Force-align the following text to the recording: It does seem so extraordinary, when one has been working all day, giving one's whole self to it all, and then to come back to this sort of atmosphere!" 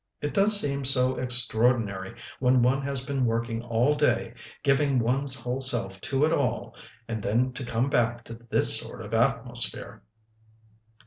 It 0.19 0.33
does 0.33 0.59
seem 0.59 0.83
so 0.83 1.19
extraordinary, 1.19 2.15
when 2.39 2.63
one 2.63 2.81
has 2.81 3.05
been 3.05 3.23
working 3.23 3.61
all 3.61 3.93
day, 3.93 4.33
giving 4.63 4.97
one's 4.97 5.35
whole 5.39 5.61
self 5.61 6.01
to 6.01 6.25
it 6.25 6.33
all, 6.33 6.75
and 7.07 7.21
then 7.21 7.53
to 7.53 7.63
come 7.63 7.87
back 7.87 8.23
to 8.25 8.33
this 8.49 8.79
sort 8.79 9.03
of 9.05 9.13
atmosphere!" 9.13 10.01